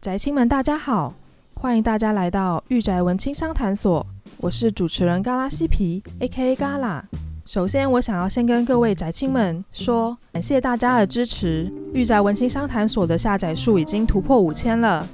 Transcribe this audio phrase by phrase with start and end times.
[0.00, 1.12] 宅青们，大家好，
[1.54, 4.06] 欢迎大家来到御宅文青商谈所，
[4.36, 6.54] 我是主持人嘎拉西皮，A.K.A.
[6.54, 7.04] 嘎拉。
[7.44, 11.68] 首先，我想要先跟各位宅青们说，感谢大家的支持。
[11.92, 15.04] 御宅文青商谈所的下载数已经突破五千了。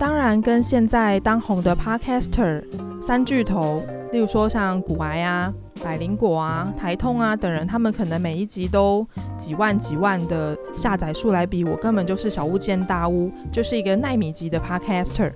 [0.00, 2.64] 当然，跟现在当红的 Podcaster
[3.00, 5.54] 三巨头，例如说像股癌啊。
[5.82, 15.32] 百灵果啊、台通啊等人，他们可能每一集都几万几万的下载数来比，我根本就是小巫见大巫，就是一个奈米级的 Podcaster。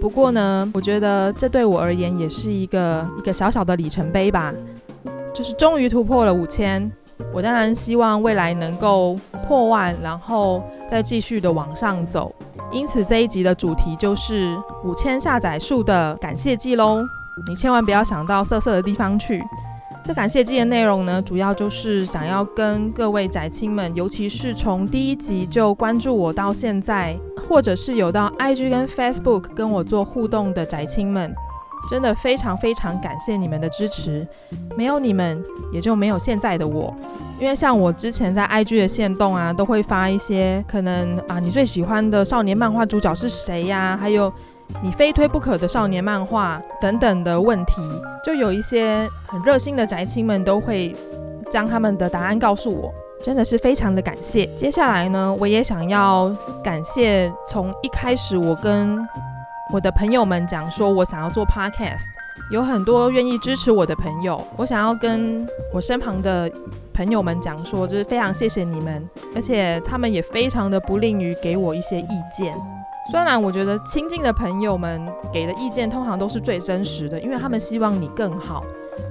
[0.00, 4.52] 不过呢，我觉得这对我而言也是一个一个小小的里程碑吧，
[5.32, 6.90] 就是终于突破了五千。
[7.32, 12.34] 我当然希望未来能够破万，然后再继续的往上走。
[12.72, 17.00] 因此这一集的主题就是五千下载数的感谢祭喽，
[17.46, 19.40] 你千万不要想到色色的地方去。
[20.06, 31.34] 这感谢祭的内容呢，主要就是想要跟各位宅青们，尤其是从第一集就关注我到现在，或者是有到 IG 跟 Facebook 跟我做互动的宅青们，
[31.90, 34.28] 真的非常非常感谢你们的支持。
[34.76, 36.94] 没有你们，也就没有现在的我。
[37.40, 43.96] 因为像我之前在 IG 的线动啊，都会发一些可能啊，你最喜欢的少年漫画主角是谁呀？
[43.98, 44.30] 还有。
[44.82, 47.82] 你非推不可的少年漫画等等的问题，
[48.22, 50.94] 就有一些很热心的宅青们都会
[51.50, 54.44] 将他们的答案告诉我，真的是非常的感谢。
[54.56, 58.98] 接下来呢，我也想要感谢从一开始我跟
[59.72, 62.04] 我的朋友们讲说我想要做 podcast，
[62.50, 66.50] 有很多愿意支持我的朋友，我想要跟我身旁的
[66.92, 72.54] 朋友们讲说，就是非常谢谢你们，而且他们也非常的不吝于给我一些意见。
[73.10, 78.64] 虽然我觉得亲近的朋友们给的意见通常都是最真实的，因为他们希望你更好，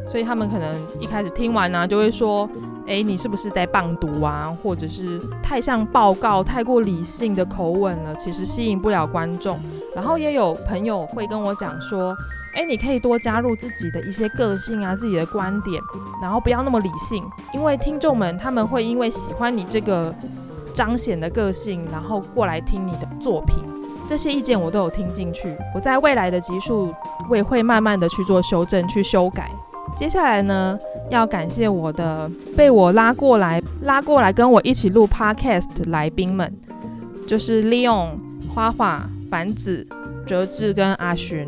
[0.07, 2.49] 所以他们可能一开始听完呢、就会说
[2.87, 4.51] ：“诶，你是不是在棒读啊？
[4.63, 9.59] 或者是太像报告、太过理性的口吻了，其实吸引不了观众。”
[9.95, 12.15] 然后也有朋友会跟我讲说
[12.57, 15.79] ：“诶，你可以多加入自己的一些个性啊，自己的观点，
[16.19, 17.23] 然后不要那么理性，
[17.53, 20.11] 因为听众们他们会因为喜欢你这个
[20.73, 23.63] 彰显的个性，然后过来听你的作品。”
[24.13, 26.93] 这些意见我都有听进去，我在未来的集数
[27.27, 29.49] 我也会慢慢的去做修正、去修改。
[29.95, 30.77] 接下来呢，
[31.09, 36.53] 要感谢我的被我拉过来、拉过来跟我一起录 Podcast 的来宾们，
[37.25, 38.09] 就是 Leon、
[38.53, 39.83] 花花、凡子、
[40.27, 41.43] 哲志跟阿寻，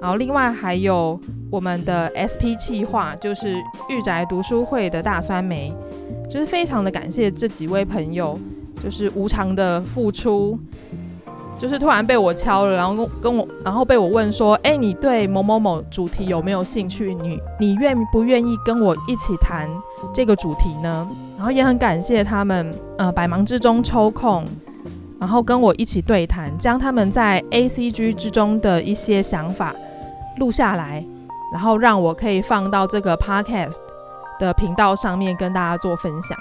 [0.00, 1.18] 然后另外还有
[1.50, 3.56] 我们的 SP 计划，就是
[3.90, 5.74] 御宅读书会的大酸梅，
[6.30, 8.38] 就是非常的感谢这几位朋友，
[8.80, 10.56] 就是无偿的付出。
[11.64, 17.14] 就是突然被我敲了，然后跟跟我，然后被我问说：“哎，你对某某某主题有没有兴趣？
[17.14, 19.66] 你你愿不愿意跟我一起谈
[20.12, 21.08] 这个主题呢？”
[21.38, 24.44] 然后也很感谢他们，呃，百忙之中抽空，
[25.18, 29.74] 然后跟我一起对谈，将他们在 ACG 之中的一些想法
[30.38, 31.02] 录下来，
[31.50, 33.78] 然后让我可以放到这个 Podcast
[34.38, 36.36] 的频道上面跟大家做分享，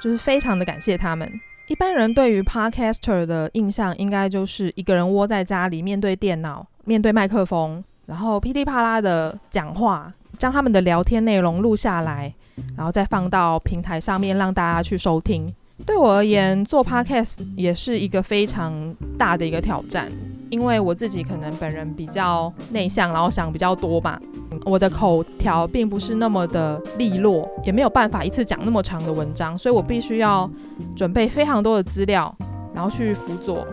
[0.00, 1.28] 就是非常的感谢他们。
[1.70, 12.34] 一般人对于 Podcaster 的印象，应该就是一个人窝在家里，面对电脑，面对麦克风，然后噼里啪啦的讲话，将他们的聊天内容录下来，
[12.76, 15.54] 然后再放到平台上面让大家去收听。
[15.86, 20.10] 对我而言，做 Podcast 也是一个非常大的一个挑战。
[20.50, 24.20] 因为我自己可能本人比较内向，然后想比较多吧，
[24.64, 30.50] 我的口条并不是那么的利落，也没有办法一次讲那么长的文章，所以我必须要
[30.94, 32.34] 准备非常多的资料，
[32.74, 33.66] 然后去辅佐，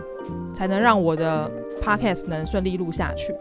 [0.54, 1.50] 才能让我的
[1.82, 3.34] podcast 能顺利录下去。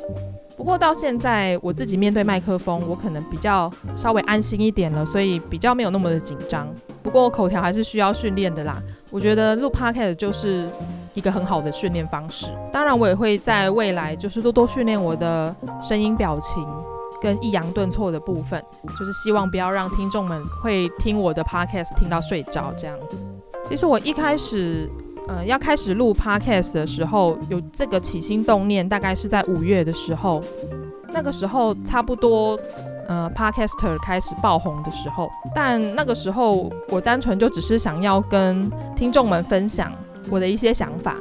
[0.56, 6.68] 不过到现在，我自己面对麦克风，我可能比较稍微安心一点了，所以比较没有那么的紧张。
[7.08, 8.84] 不过口条还是需要训练的啦。
[9.12, 10.70] 我觉得录 podcast 就是
[11.14, 12.48] 一个很好的训练方式。
[12.74, 16.68] 当然，我也会在未来就是多多训练我的声音、表情
[17.22, 18.62] 跟抑扬顿挫的部分，
[19.00, 23.24] 就是希望不要让听众们会听我的 podcast 听到睡着这样子。
[23.70, 24.90] 其实我一开始，
[25.30, 30.44] 呃，要开始录 podcast 的时候，有这个起心动念，大概是在五月的时候。
[31.14, 32.60] 那个时候差不多。
[33.08, 39.92] 呃，Podcaster 开始爆红的时候，但那个时候我单纯就只是想要跟听众们分享
[40.30, 41.16] 我的一些想法。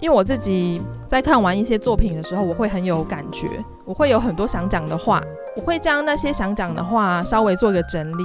[0.00, 3.48] 因为我自己在看完一些作品的时候，我会很有感觉，
[3.84, 5.20] 我会有很多想讲的话，
[5.56, 8.22] 我会将那些想讲的话稍微做个整理。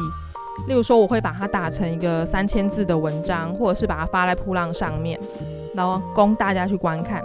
[0.68, 5.20] 例如说，我会把它打成一个三千字的文章，或者是把它发在噗浪上面，
[5.74, 7.24] 然后供大家去观看。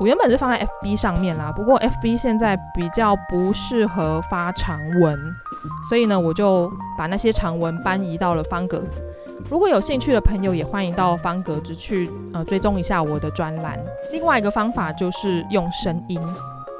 [0.00, 5.14] 我原本是放在 FB 上面啦，不过 FB 现在比较不适合发长文，
[5.90, 9.02] 所以呢，我就把那些长文搬移到了方格子。
[9.50, 13.78] 如果有兴趣的朋友，也欢迎到方格子去呃追踪一下我的专栏。
[14.10, 16.18] 另外一个方法就是用声音。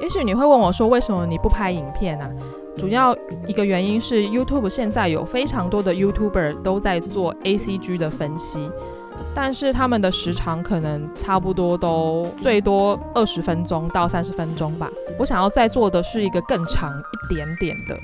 [0.00, 2.30] 也许你会问我说，为什么你不拍影片啊？
[2.74, 3.14] 主要
[3.46, 8.70] 一个原因是 YouTube 现在有非常多的 YouTuber 都在做 ACG 的分析，
[9.34, 14.88] 但是他们的时长可能差不多都最多二十分钟到三十分钟吧。
[15.18, 17.98] 我想要再做的是一个更长一点点的。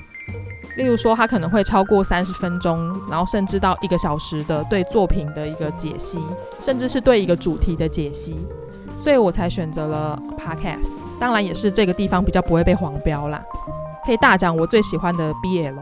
[0.77, 2.79] 例如说，他可能会超过三十分钟，
[3.09, 6.19] 然后甚至到一个小时的对作品的一个解析，
[6.59, 8.37] 甚至是对一个主题的解析，
[9.01, 10.93] 所以我才选择了 Podcast。
[11.19, 13.43] 当然，也是这个地方比较不会被黄标啦，
[14.05, 15.73] 可以大讲我最喜欢的 BL。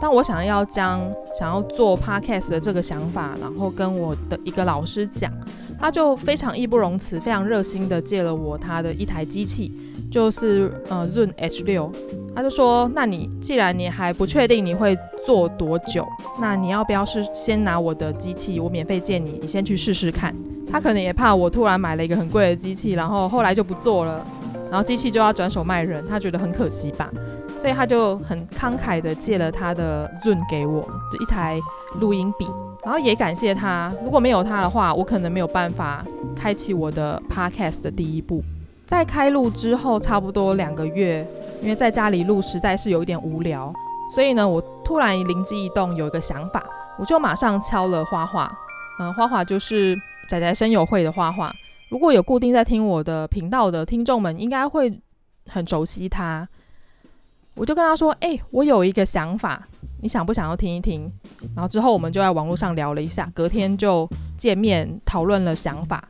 [0.00, 1.00] 当我想要将
[1.38, 5.32] 想要做 Podcast 的这个想法，然后跟我的一个老师讲，
[5.78, 9.72] 他就非常义不容辞、非常热心的借了我他的一台机器，
[10.10, 11.90] 就是呃 Zoom H6。
[12.34, 14.96] 他就说：“那你既然你还不确定你会
[15.26, 16.06] 做多久，
[16.40, 20.34] 那你要不要是先拿我的机器，我免费借你，你先去试试看。”
[20.72, 24.24] 他可能也怕我突然买了一个很贵的机器，然后后来就不做了，
[24.70, 27.10] 然后机器就要转手卖人，他觉得很可惜吧，
[27.62, 30.82] 所以他就很慷慨的借了他的 Zoom 给我，
[31.12, 31.60] 就一台
[32.00, 32.44] 录音笔，
[32.84, 36.04] 然后也感谢他，如果没有他的话，我可能没有办法
[36.34, 38.42] 开启我的 Podcast 的第一步。
[38.84, 41.24] 在开录之后，差不多两个月。
[41.62, 43.72] 因为在家里录实在是有一点无聊，
[44.12, 46.60] 所以呢，我突然灵机一动，有一个想法，
[46.98, 48.50] 我就马上敲了花花。
[48.98, 49.96] 嗯、花花就是
[50.28, 51.54] 仔仔声友会的花花。
[51.88, 54.92] 如果有固定在听我的频道的听众们，应该会
[55.46, 56.48] 很熟悉他。
[57.54, 59.68] 我就跟他说：“哎、我有一个想法，
[60.00, 61.10] 你想不想要听一听？”
[61.54, 66.08] 然后之后我们就在网络上聊了一下，隔天就见面讨论了想法，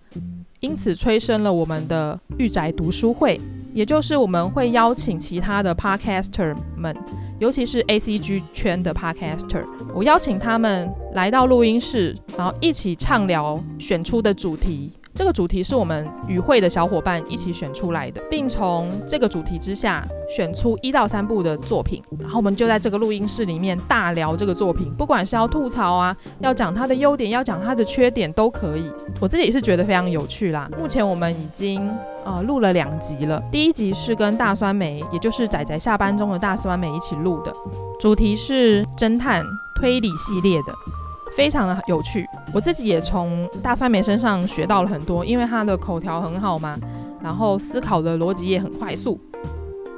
[0.60, 3.40] 因此催生了我们的御宅读书会。
[3.74, 6.94] 也就是我们会邀请其他的 podcaster 们，
[7.38, 9.64] 尤其是 ACG 圈的 podcaster，
[9.94, 14.92] 我邀请他们来到录音室，然后一起畅聊选出的主题。
[15.14, 28.90] 这个主题是我们与会的小伙伴一起选出来的，并从这个主题之下选出一到三部的作品，然后我们就在这个录音室里面大聊这个作品，不管是要吐槽啊，要讲它的优点，要讲它的缺点都可以。
[29.20, 30.70] 我自己是觉得非常有趣啦。
[30.80, 31.86] 目前我们已经
[32.24, 37.52] 呃录了两集了，第一集是跟大酸梅，也就是仔仔下班中的大酸梅一起录的，
[38.00, 39.44] 主题是侦探
[39.74, 41.01] 推理系列的。
[41.36, 46.78] 非常的有趣，我自己也从大酸梅身上学到了很多，因为他的口条很好嘛，
[47.22, 49.18] 然后思考的逻辑也很快速，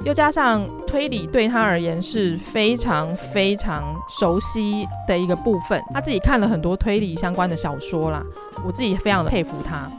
[0.03, 8.23] 又加上推理对他而言是非常非常熟悉的一个部分，他自己看了很多推理相关的小说啦，
[8.65, 9.89] 我自己非常的佩服他，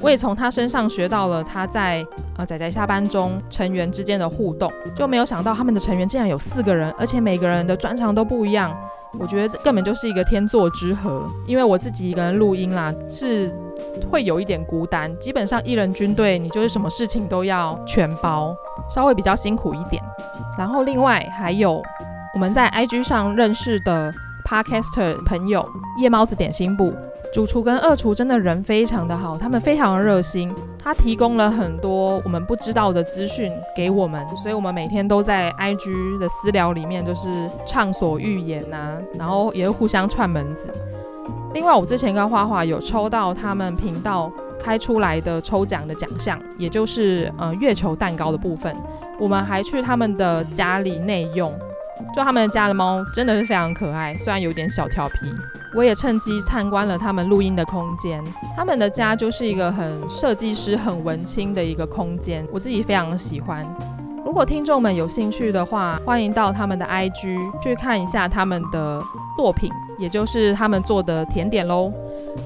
[0.00, 2.04] 我也从他身上学到了他在
[2.36, 8.76] 呃仔仔下班中成员之间的互动，就没有想到他们的成员竟然有四个人，而且每个人的专长都不一样。
[9.18, 13.50] 我觉得这根本就是一个天作之合，因为我自己一个人录音啦，是
[14.10, 15.10] 会有一点孤单。
[15.18, 18.54] 基本上一人军队，你就是什么事情都要全包，
[18.94, 20.02] 稍微比较辛苦一点。
[20.58, 21.82] 然后另外还有
[22.34, 24.12] 我们在 IG 上认识的
[24.44, 25.66] Podcaster 朋友
[25.98, 26.92] 夜猫子点心部。
[27.32, 30.54] 主厨跟二厨真的人非常的好，他们非常的热心，
[30.86, 40.70] 他提供了很多我们不知道的资讯给我们，所以我们每天都在 IG 的私聊里面就是畅所欲言呐、啊，然后也互相串门子。
[41.52, 48.76] 另外，我之前跟花花有抽到他们频道开出来的抽奖的奖项，也就是呃月球蛋糕的部分，
[49.18, 51.52] 我们还去他们的家里内用，
[52.14, 55.32] 就他们家的猫真的是非常可爱，虽然有点小调皮。
[55.74, 58.24] 我也趁机参观了他们录音的空间，
[58.56, 63.66] 他们的家就是一个很设计师、很文青的一个空间，我自己非常喜欢。
[64.24, 69.02] 如果听众们有兴趣的话，欢迎到他们的 IG 去看一下他们的
[69.36, 71.92] 作品，也就是他们做的甜点喽。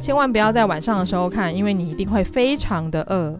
[0.00, 3.38] 千万不要在晚上的时候看，因为你一定会非常的饿。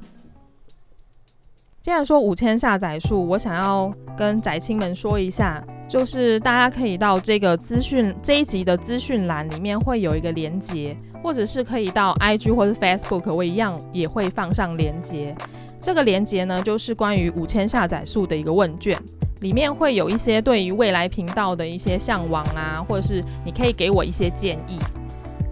[1.83, 5.65] 既然说五千下载数，我想要跟宅青们说一下。
[5.89, 15.35] 就是大家可以到这个资讯这一集的资讯栏里面会有一个连接，或者是可以到 IG 或者 Facebook，我一样也会放上连接。
[15.81, 18.97] 这个连接呢，就是关于五千下载数的一个问卷，
[19.41, 24.79] 里面会有一些对于未来频道的一些向往啊，或者是你可以给我一些建议。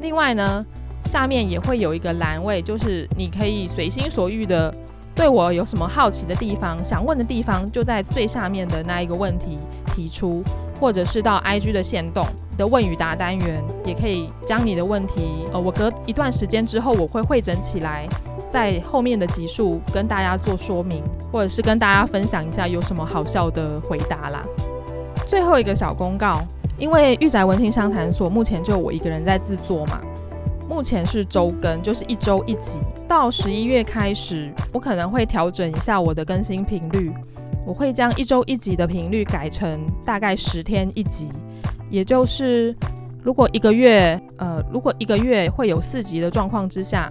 [0.00, 0.64] 另外呢，
[1.06, 4.72] 下面也会有一个栏位，就是你可以随心所欲的
[5.18, 9.58] 对我有什么好奇的地方、想问的地方，就在最下面的那一个问题
[9.88, 10.44] 提出，
[10.78, 12.24] 或者是到 IG 的线动
[12.56, 18.06] 的问与答单元，也可以将你的问题，呃，我隔一段时间之后，我会汇整起来，
[18.48, 24.44] 在后面的集数跟大家做说明，或者是跟大家分享一下有什么好笑的回答啦。
[25.26, 26.40] 最后一个小公告，
[26.78, 30.00] 因为御宅文青商谈所目前就我一个人在制作嘛。
[30.68, 32.78] 目前是周更，就是一周一集。
[33.08, 37.10] 到十一月开始，我可能会调整一下我的更新频率，
[37.66, 41.28] 我会将一周一集的频率改成大概十天一集，
[41.88, 42.76] 也就是
[43.22, 47.10] 如果一个月，呃，如果一个月会有四集的状况之下，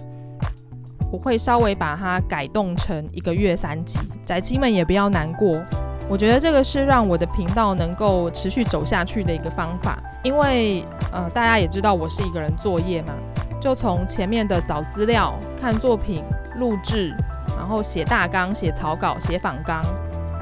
[1.10, 3.98] 我会稍微把它改动成一个月三集。
[4.24, 5.60] 宅青们也不要难过，
[6.08, 13.14] 我觉得这个是让我的频道能够持续走下去的一个方法，因为呃，大家也知道我是一个人作业嘛。
[13.60, 16.22] 就从前面的找资料、看作品、
[16.58, 17.14] 录制，
[17.56, 19.82] 然后写大纲、写草稿、写访纲、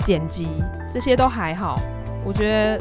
[0.00, 0.49] 剪辑，
[0.92, 1.76] 这些都还好。
[2.25, 2.80] 我觉得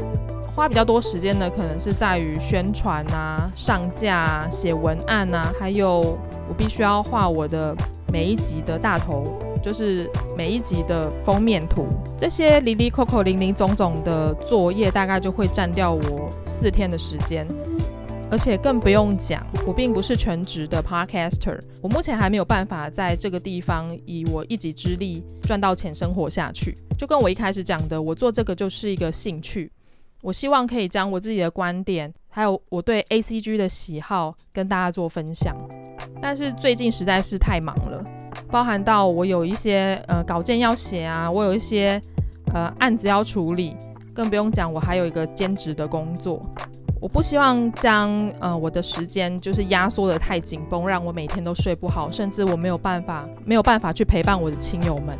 [0.54, 6.00] 花比较多时间的，可能是在于宣传啊、上架啊、写文案啊，还有
[6.48, 7.74] 我必须要画我的
[8.12, 9.24] 每一集的大头，
[9.62, 11.86] 就是每一集的封面图。
[12.16, 17.46] 这些哩哩扣扣、零零总总的作业，大概就会占掉我四天的时间。
[18.28, 26.76] 而且更不用讲，我并不是全职的 podcaster，我目前还没有办法在这个地方以我一己之力赚到钱生活下去。
[26.98, 29.70] 就跟我一开始讲的，我做这个就是一个兴趣，
[30.22, 35.56] 我希望可以将我自己的观点，还有我对 ACG 的喜好跟大家做分享。
[36.20, 38.04] 但是最近实在是太忙了，
[38.50, 42.00] 包含到我有一些呃稿件要写啊，我有一些
[42.52, 43.76] 呃案子要处理，
[44.12, 46.42] 更不用讲我还有一个兼职的工作。
[46.98, 48.10] 我不希望将
[48.40, 55.16] 呃我的时间就是压缩得太紧绷，让我每天都睡不好，甚至我没有办法没有办法去陪伴我的亲友们。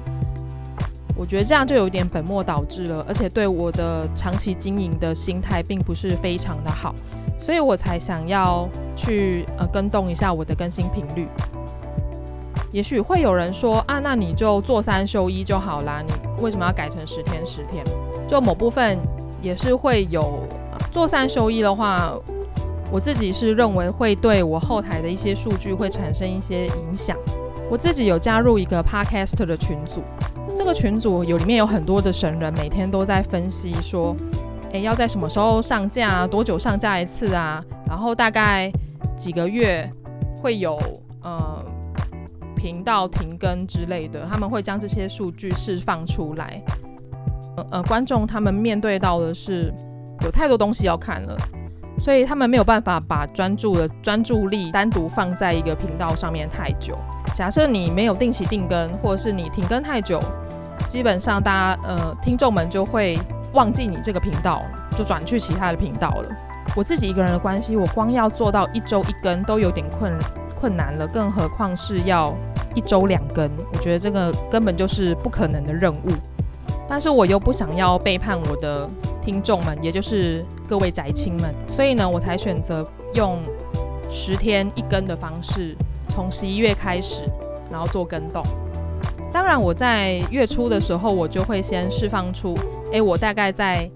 [1.14, 6.95] 我觉得这样就有点本末倒置了，而且对我的长期经营的心态并不是非常的好，
[7.38, 11.28] 所以我才想要去呃更动一下我的更新频率。
[12.73, 17.85] 也许会有人说啊，那你就做三休一就好啦，你为什么要改成十天十天？
[18.26, 18.99] 就某部分
[19.42, 20.42] 也是会有。
[20.96, 22.14] 做三休一的话，
[22.90, 27.14] 我自己是认为会对我后台的一些数据会产生一些影响。
[27.70, 30.02] 我自己有加入一个 Podcast 的群组，
[30.56, 34.16] 这个群组有里面有很多的神人，每天都在分析说，
[34.72, 38.72] 诶，要在什么时候上架，多久上架一次啊，然后大概
[39.18, 39.86] 几个月
[40.40, 40.80] 会有
[41.22, 41.62] 呃
[42.56, 46.58] 频道停更之类的，他们会将这些数据释放出来。
[47.70, 49.70] 呃观众他们面对到的是。
[50.23, 51.37] 有太多东西要看了，
[51.99, 56.96] 所以他们没有办法把专注的专注力单独放在一个频道上面太久。
[57.35, 60.18] 假设你没有定期定更，或者是你停更太久，
[60.88, 63.18] 基本上大家呃听众们就会
[63.52, 64.62] 忘记你这个频道，
[64.96, 66.28] 就转去其他的频道了。
[66.75, 70.12] 我自己一个人的关系，我光要做到一周一更都有点困
[70.58, 72.35] 困难了，更何况是要
[72.75, 76.08] 一周两更，我觉得这个根本就是不可能的任务。
[76.88, 78.88] 但是我又不想要背叛我的。
[79.26, 83.42] 听众们，也就是各位宅青们，所以呢，我才选择用
[84.09, 85.76] 十天一更的方式，
[86.09, 87.28] 从十一月开始，
[87.68, 88.40] 然后做更动。
[89.33, 92.54] 当然，我在月初的时候，我就会先释放出，
[92.92, 93.90] 诶，我大概在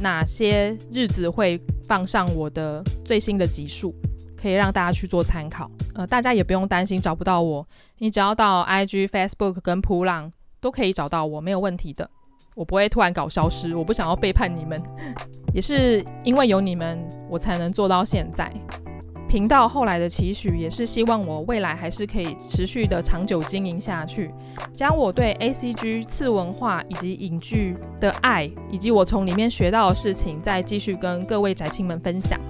[0.00, 3.94] 哪些日子会放上我的最新的集数，
[4.36, 5.70] 可以让大家去做参考。
[5.94, 7.64] 呃，大家也不用担心找不到我，
[7.98, 12.10] 你只要到 IG、Facebook 跟普朗都可以找到我，没有问题的。
[12.56, 14.82] 我不会突然搞消失，我不想要背叛你们，
[15.52, 16.98] 也是因为有你们，
[17.28, 18.50] 我才能做到现在。
[19.28, 24.32] 频道后来的期许也是希望我未来还是可以持续的长久经营下去，
[24.72, 32.40] 将我对 ACG 次文化以及影剧的爱，以及我从里面学到的事情，再继续跟各位宅青们分享。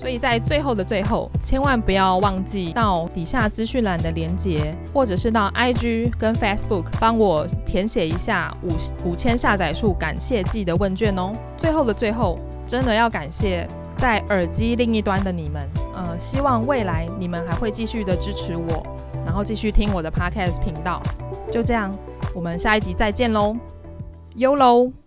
[0.00, 11.34] 所以在最后的最后，千万不要忘记到底下资讯栏的连结，或者是到 IG 跟 Facebook 帮我填写一下五五千下载数感谢祭的问卷哦。
[11.58, 18.82] 最后的最后，真的要感谢在耳机另一端的你们，呃，希望未来你们还会继续的支持我，
[19.26, 21.02] 然后继续听我的 Podcast 频道。
[21.52, 21.94] 就这样，
[22.34, 23.54] 我们下一集再见喽
[24.34, 25.00] ，YOLO。